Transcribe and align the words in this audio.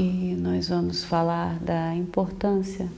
e 0.00 0.34
nós 0.34 0.70
vamos 0.70 1.04
falar 1.04 1.58
da 1.58 1.94
importância 1.94 2.88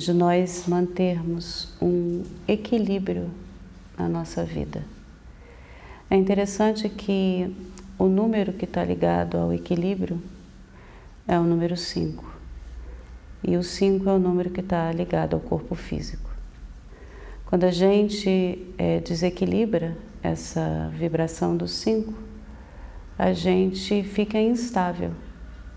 de 0.00 0.12
nós 0.12 0.64
mantermos 0.66 1.68
um 1.80 2.24
equilíbrio 2.48 3.30
na 3.96 4.08
nossa 4.08 4.44
vida. 4.44 4.82
É 6.10 6.16
interessante 6.16 6.88
que 6.88 7.54
o 7.96 8.06
número 8.06 8.52
que 8.52 8.64
está 8.64 8.82
ligado 8.82 9.38
ao 9.38 9.52
equilíbrio 9.52 10.20
é 11.28 11.38
o 11.38 11.44
número 11.44 11.76
5. 11.76 12.24
E 13.44 13.56
o 13.56 13.62
5 13.62 14.08
é 14.08 14.12
o 14.14 14.18
número 14.18 14.50
que 14.50 14.58
está 14.58 14.90
ligado 14.90 15.34
ao 15.34 15.40
corpo 15.40 15.76
físico. 15.76 16.28
Quando 17.46 17.62
a 17.62 17.70
gente 17.70 18.66
é, 18.76 18.98
desequilibra 18.98 19.96
essa 20.20 20.90
vibração 20.98 21.56
do 21.56 21.68
5, 21.68 22.31
a 23.22 23.32
gente 23.32 24.02
fica 24.02 24.36
instável, 24.36 25.12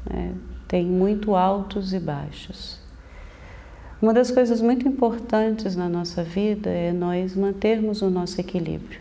né? 0.09 0.33
tem 0.67 0.83
muito 0.83 1.35
altos 1.35 1.93
e 1.93 1.99
baixos. 1.99 2.79
Uma 4.01 4.15
das 4.15 4.31
coisas 4.31 4.59
muito 4.59 4.87
importantes 4.87 5.75
na 5.75 5.87
nossa 5.87 6.23
vida 6.23 6.71
é 6.71 6.91
nós 6.91 7.35
mantermos 7.35 8.01
o 8.01 8.09
nosso 8.09 8.41
equilíbrio. 8.41 8.99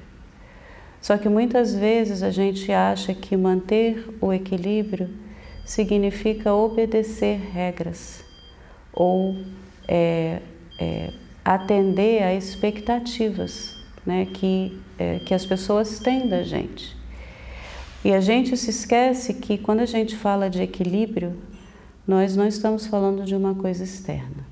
Só 1.01 1.17
que 1.17 1.27
muitas 1.27 1.75
vezes 1.75 2.23
a 2.23 2.31
gente 2.31 2.71
acha 2.71 3.15
que 3.15 3.35
manter 3.35 4.15
o 4.21 4.31
equilíbrio 4.31 5.09
significa 5.65 6.53
obedecer 6.53 7.41
regras 7.51 8.23
ou 8.93 9.37
é, 9.89 10.43
é, 10.79 11.15
atender 11.43 12.23
a 12.23 12.35
expectativas 12.35 13.75
né, 14.05 14.27
que, 14.27 14.79
é, 14.99 15.19
que 15.21 15.33
as 15.33 15.47
pessoas 15.47 15.99
têm 15.99 16.29
da 16.29 16.43
gente. 16.43 17.04
E 18.05 18.13
a 18.13 18.21
gente 18.21 18.55
se 18.55 18.69
esquece 18.69 19.33
que 19.33 19.57
quando 19.57 19.81
a 19.81 19.87
gente 19.87 20.15
fala 20.15 20.51
de 20.51 20.61
equilíbrio, 20.61 21.35
nós 22.07 22.37
não 22.37 22.47
estamos 22.47 22.87
falando 22.87 23.25
de 23.25 23.35
uma 23.35 23.55
coisa 23.55 23.83
externa. 23.83 24.45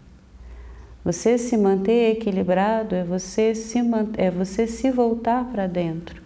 Você 1.05 1.37
se 1.37 1.57
manter 1.57 2.13
equilibrado 2.13 2.95
é 2.95 3.05
você 3.05 3.55
se, 3.55 3.79
é 4.17 4.31
você 4.31 4.67
se 4.67 4.91
voltar 4.91 5.45
para 5.45 5.67
dentro 5.67 6.23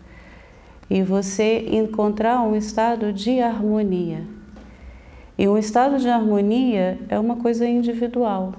e 0.88 1.02
você 1.02 1.66
encontrar 1.68 2.42
um 2.42 2.54
estado 2.54 3.12
de 3.12 3.40
harmonia. 3.40 4.22
E 5.36 5.48
um 5.48 5.58
estado 5.58 5.98
de 5.98 6.08
harmonia 6.08 6.98
é 7.08 7.18
uma 7.18 7.36
coisa 7.36 7.66
individual. 7.66 8.54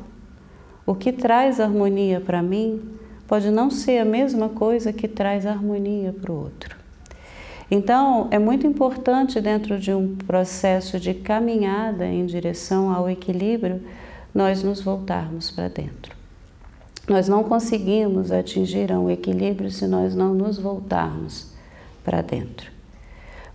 O 0.86 0.94
que 0.94 1.14
traz 1.14 1.62
harmonia 1.62 2.20
para 2.20 2.44
mim 2.44 2.82
pode 3.28 3.50
não 3.50 3.70
ser 3.70 4.00
a 4.00 4.06
mesma 4.06 4.50
coisa 4.50 4.92
que 4.92 5.08
traz 5.08 5.46
harmonia 5.46 6.12
para 6.12 6.32
o 6.32 6.36
outro. 6.36 6.87
Então, 7.70 8.28
é 8.32 8.40
muito 8.40 8.66
importante, 8.66 9.42
dentro 9.42 9.78
de 9.78 9.94
um 9.94 10.16
processo 10.16 11.00
de 11.00 11.14
caminhada 11.14 12.06
em 12.06 12.26
direção 12.26 12.94
ao 12.94 13.10
equilíbrio, 13.10 13.82
nós 14.34 14.64
nos 14.64 14.82
voltarmos 14.82 15.52
para 15.52 15.68
dentro. 15.68 16.16
Nós 17.10 17.28
não 17.28 17.44
conseguimos 17.44 18.32
atingir 18.32 18.92
um 18.92 19.10
equilíbrio 19.10 19.70
se 19.70 19.86
nós 19.86 20.16
não 20.16 20.34
nos 20.34 20.58
voltarmos 20.58 21.48
para 22.04 22.22
dentro. 22.22 22.72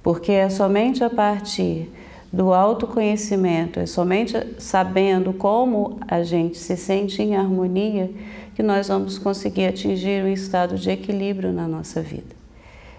Porque 0.02 0.32
é 0.32 0.50
somente 0.50 1.02
a 1.02 1.08
partir 1.08 1.90
do 2.30 2.52
autoconhecimento, 2.52 3.78
é 3.78 3.86
somente 3.86 4.34
sabendo 4.58 5.32
como 5.32 5.98
a 6.08 6.22
gente 6.22 6.58
se 6.58 6.76
sente 6.76 7.22
em 7.22 7.36
harmonia 7.36 8.10
que 8.54 8.62
nós 8.62 8.88
vamos 8.88 9.18
conseguir 9.18 9.66
atingir 9.66 10.24
um 10.24 10.28
estado 10.28 10.76
de 10.76 10.90
equilíbrio 10.90 11.52
na 11.52 11.68
nossa 11.68 12.00
vida. 12.00 12.41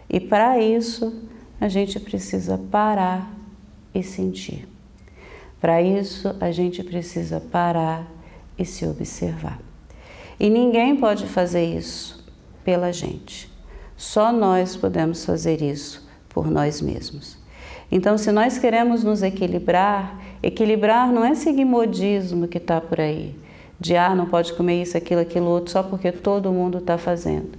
E 0.10 0.20
para 0.20 0.60
isso, 0.60 1.14
a 1.60 1.68
gente 1.68 2.00
precisa 2.00 2.58
parar 2.58 3.32
e 3.94 4.04
sentir. 4.04 4.68
Para 5.62 5.82
isso, 5.82 6.36
a 6.42 6.52
gente 6.52 6.84
precisa 6.84 7.40
parar 7.40 8.06
e 8.58 8.66
se 8.66 8.86
observar. 8.86 9.60
E 10.40 10.50
ninguém 10.50 10.96
pode 10.96 11.26
fazer 11.26 11.64
isso 11.64 12.24
pela 12.64 12.92
gente. 12.92 13.50
Só 13.96 14.32
nós 14.32 14.76
podemos 14.76 15.24
fazer 15.24 15.62
isso 15.62 16.06
por 16.28 16.50
nós 16.50 16.82
mesmos. 16.82 17.38
Então, 17.92 18.18
se 18.18 18.32
nós 18.32 18.58
queremos 18.58 19.04
nos 19.04 19.22
equilibrar, 19.22 20.20
equilibrar 20.42 21.12
não 21.12 21.24
é 21.24 21.36
seguir 21.36 21.64
modismo 21.64 22.48
que 22.48 22.58
está 22.58 22.82
por 22.82 23.00
aí, 23.00 23.36
de 23.80 23.96
ah, 23.96 24.16
não 24.16 24.26
pode 24.26 24.54
comer 24.54 24.82
isso, 24.82 24.98
aquilo, 24.98 25.22
aquilo 25.22 25.46
outro, 25.46 25.72
só 25.72 25.84
porque 25.84 26.12
todo 26.12 26.52
mundo 26.52 26.80
está 26.80 26.98
fazendo. 26.98 27.52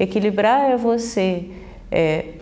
Equilibrar 0.00 0.70
é 0.70 0.76
você 0.76 1.50
é, 1.90 2.34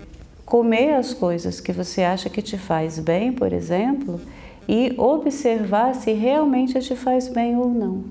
comer 0.45 0.95
as 0.95 1.13
coisas 1.13 1.61
que 1.61 1.73
você 1.73 2.03
acha 2.03 2.31
que 2.31 2.41
te 2.41 2.57
faz 2.57 2.99
bem, 2.99 3.33
por 3.33 3.53
exemplo, 3.53 4.21
e 4.69 4.95
observar 4.97 5.95
se 5.95 6.13
realmente 6.13 6.79
te 6.81 6.97
faz 6.97 7.29
bem 7.29 7.57
ou 7.57 7.69
não. 7.69 8.05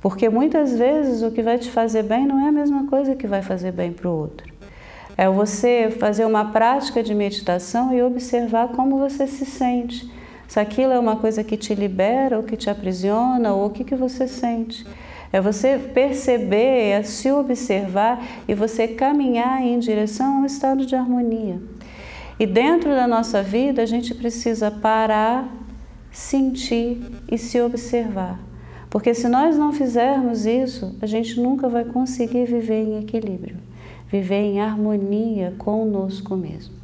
Porque 0.00 0.28
muitas 0.28 0.78
vezes 0.78 1.22
o 1.22 1.30
que 1.30 1.42
vai 1.42 1.58
te 1.58 1.70
fazer 1.70 2.02
bem 2.02 2.26
não 2.26 2.44
é 2.44 2.48
a 2.48 2.52
mesma 2.52 2.86
coisa 2.86 3.14
que 3.14 3.26
vai 3.26 3.42
fazer 3.42 3.72
bem 3.72 3.92
para 3.92 4.08
o 4.08 4.16
outro. 4.16 4.50
É 5.16 5.28
você 5.28 5.94
fazer 5.98 6.24
uma 6.24 6.46
prática 6.46 7.02
de 7.02 7.14
meditação 7.14 7.92
e 7.92 8.02
observar 8.02 8.68
como 8.68 8.98
você 8.98 9.26
se 9.26 9.44
sente. 9.44 10.10
Se 10.48 10.58
aquilo 10.58 10.92
é 10.92 10.98
uma 10.98 11.16
coisa 11.16 11.44
que 11.44 11.56
te 11.56 11.74
libera 11.74 12.38
ou 12.38 12.42
que 12.42 12.56
te 12.56 12.70
aprisiona, 12.70 13.52
ou 13.52 13.66
o 13.66 13.70
que, 13.70 13.84
que 13.84 13.94
você 13.94 14.26
sente. 14.26 14.86
É 15.32 15.40
você 15.40 15.78
perceber, 15.78 16.90
é 16.90 17.02
se 17.02 17.30
observar 17.30 18.20
e 18.48 18.54
você 18.54 18.88
caminhar 18.88 19.62
em 19.62 19.78
direção 19.78 20.38
a 20.38 20.40
um 20.40 20.46
estado 20.46 20.84
de 20.84 20.96
harmonia. 20.96 21.60
E 22.38 22.46
dentro 22.46 22.90
da 22.90 23.06
nossa 23.06 23.42
vida, 23.42 23.82
a 23.82 23.86
gente 23.86 24.14
precisa 24.14 24.70
parar, 24.70 25.48
sentir 26.10 27.00
e 27.30 27.38
se 27.38 27.60
observar. 27.60 28.40
Porque 28.88 29.14
se 29.14 29.28
nós 29.28 29.56
não 29.56 29.72
fizermos 29.72 30.46
isso, 30.46 30.96
a 31.00 31.06
gente 31.06 31.38
nunca 31.38 31.68
vai 31.68 31.84
conseguir 31.84 32.46
viver 32.46 32.82
em 32.82 32.98
equilíbrio, 32.98 33.56
viver 34.08 34.42
em 34.42 34.60
harmonia 34.60 35.54
conosco 35.58 36.36
mesmo. 36.36 36.74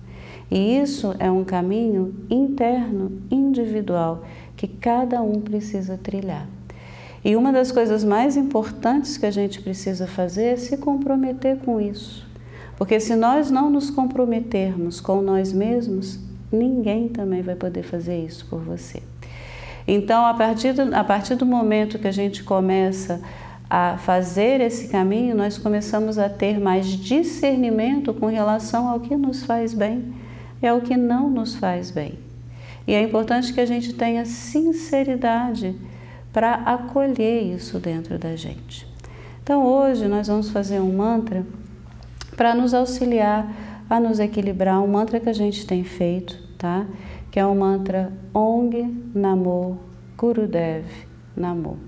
E 0.48 0.78
isso 0.78 1.16
é 1.18 1.28
um 1.28 1.42
caminho 1.42 2.14
interno, 2.30 3.20
individual, 3.28 4.24
que 4.56 4.68
cada 4.68 5.20
um 5.20 5.40
precisa 5.40 5.98
trilhar. 5.98 6.46
E 7.26 7.34
uma 7.34 7.52
das 7.52 7.72
coisas 7.72 8.04
mais 8.04 8.36
importantes 8.36 9.18
que 9.18 9.26
a 9.26 9.32
gente 9.32 9.60
precisa 9.60 10.06
fazer 10.06 10.44
é 10.44 10.56
se 10.56 10.76
comprometer 10.76 11.56
com 11.56 11.80
isso. 11.80 12.24
Porque 12.76 13.00
se 13.00 13.16
nós 13.16 13.50
não 13.50 13.68
nos 13.68 13.90
comprometermos 13.90 15.00
com 15.00 15.20
nós 15.20 15.52
mesmos, 15.52 16.20
ninguém 16.52 17.08
também 17.08 17.42
vai 17.42 17.56
poder 17.56 17.82
fazer 17.82 18.24
isso 18.24 18.46
por 18.46 18.60
você. 18.60 19.02
Então, 19.88 20.24
a 20.24 20.34
partir 20.34 20.72
do, 20.72 20.94
a 20.94 21.02
partir 21.02 21.34
do 21.34 21.44
momento 21.44 21.98
que 21.98 22.06
a 22.06 22.12
gente 22.12 22.44
começa 22.44 23.20
a 23.68 23.98
fazer 23.98 24.60
esse 24.60 24.86
caminho, 24.86 25.34
nós 25.34 25.58
começamos 25.58 26.18
a 26.18 26.28
ter 26.28 26.60
mais 26.60 26.86
discernimento 26.86 28.14
com 28.14 28.26
relação 28.26 28.86
ao 28.86 29.00
que 29.00 29.16
nos 29.16 29.44
faz 29.44 29.74
bem 29.74 30.14
e 30.62 30.66
ao 30.68 30.80
que 30.80 30.96
não 30.96 31.28
nos 31.28 31.56
faz 31.56 31.90
bem. 31.90 32.20
E 32.86 32.94
é 32.94 33.02
importante 33.02 33.52
que 33.52 33.60
a 33.60 33.66
gente 33.66 33.94
tenha 33.94 34.24
sinceridade 34.24 35.74
para 36.36 36.52
acolher 36.52 37.44
isso 37.54 37.78
dentro 37.78 38.18
da 38.18 38.36
gente. 38.36 38.86
Então 39.42 39.64
hoje 39.64 40.06
nós 40.06 40.28
vamos 40.28 40.50
fazer 40.50 40.80
um 40.80 40.94
mantra 40.94 41.46
para 42.36 42.54
nos 42.54 42.74
auxiliar 42.74 43.50
a 43.88 43.98
nos 43.98 44.20
equilibrar, 44.20 44.82
um 44.82 44.86
mantra 44.86 45.18
que 45.18 45.30
a 45.30 45.32
gente 45.32 45.66
tem 45.66 45.82
feito, 45.82 46.38
tá? 46.58 46.84
Que 47.30 47.40
é 47.40 47.46
o 47.46 47.54
mantra 47.54 48.12
Ong 48.34 49.02
Namo 49.14 49.80
Gurudev 50.18 50.84
Namo. 51.34 51.78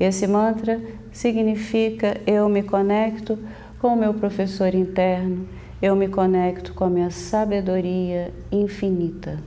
Esse 0.00 0.26
mantra 0.26 0.80
significa 1.12 2.18
eu 2.26 2.48
me 2.48 2.62
conecto 2.62 3.38
com 3.78 3.88
o 3.88 3.96
meu 3.98 4.14
professor 4.14 4.74
interno, 4.74 5.46
eu 5.82 5.94
me 5.94 6.08
conecto 6.08 6.72
com 6.72 6.84
a 6.84 6.88
minha 6.88 7.10
sabedoria 7.10 8.32
infinita. 8.50 9.38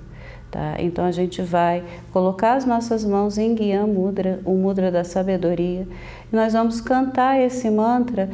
Tá? 0.50 0.76
Então 0.80 1.04
a 1.04 1.12
gente 1.12 1.42
vai 1.42 1.84
colocar 2.14 2.54
as 2.54 2.66
nossas 2.66 3.04
mãos 3.04 3.38
em 3.38 3.56
Gyan 3.56 3.86
Mudra, 3.86 4.40
o 4.46 4.54
Mudra 4.54 4.90
da 4.90 5.04
Sabedoria, 5.04 5.86
e 6.32 6.36
nós 6.36 6.54
vamos 6.54 6.80
cantar 6.80 7.40
esse 7.40 7.70
mantra 7.70 8.30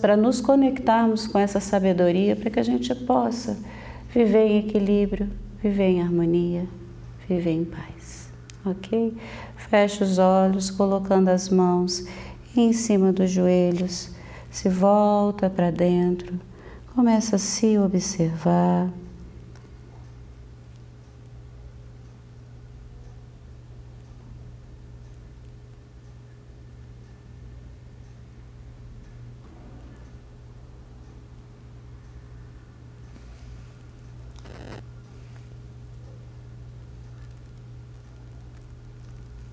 para 0.00 0.16
nos 0.16 0.40
conectarmos 0.40 1.26
com 1.26 1.38
essa 1.38 1.58
sabedoria, 1.58 2.36
para 2.36 2.48
que 2.48 2.60
a 2.60 2.62
gente 2.62 2.94
possa 2.94 3.58
viver 4.14 4.46
em 4.46 4.58
equilíbrio, 4.60 5.28
viver 5.60 5.88
em 5.88 6.02
harmonia, 6.02 6.64
viver 7.28 7.50
em 7.50 7.64
paz. 7.64 8.30
Ok? 8.64 9.16
Feche 9.56 10.04
os 10.04 10.18
olhos, 10.18 10.70
colocando 10.70 11.28
as 11.28 11.48
mãos 11.48 12.06
em 12.56 12.72
cima 12.72 13.12
dos 13.12 13.30
joelhos, 13.30 14.10
se 14.50 14.68
volta 14.68 15.50
para 15.50 15.70
dentro, 15.70 16.40
começa 16.94 17.36
a 17.36 17.38
se 17.38 17.78
observar 17.78 18.88